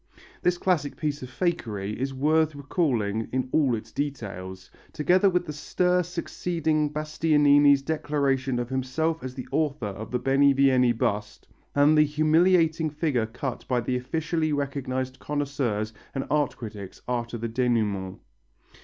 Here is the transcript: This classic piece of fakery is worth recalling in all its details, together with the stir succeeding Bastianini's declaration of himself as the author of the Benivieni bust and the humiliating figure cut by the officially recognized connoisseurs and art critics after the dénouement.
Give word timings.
This 0.41 0.57
classic 0.57 0.97
piece 0.97 1.21
of 1.21 1.29
fakery 1.29 1.93
is 1.95 2.11
worth 2.11 2.55
recalling 2.55 3.27
in 3.31 3.49
all 3.51 3.75
its 3.75 3.91
details, 3.91 4.71
together 4.91 5.29
with 5.29 5.45
the 5.45 5.53
stir 5.53 6.01
succeeding 6.01 6.89
Bastianini's 6.91 7.83
declaration 7.83 8.57
of 8.57 8.67
himself 8.69 9.23
as 9.23 9.35
the 9.35 9.47
author 9.51 9.85
of 9.85 10.09
the 10.09 10.17
Benivieni 10.19 10.91
bust 10.91 11.47
and 11.75 11.95
the 11.95 12.01
humiliating 12.01 12.89
figure 12.89 13.27
cut 13.27 13.63
by 13.67 13.79
the 13.79 13.95
officially 13.95 14.51
recognized 14.51 15.19
connoisseurs 15.19 15.93
and 16.15 16.25
art 16.31 16.57
critics 16.57 17.03
after 17.07 17.37
the 17.37 17.47
dénouement. 17.47 18.17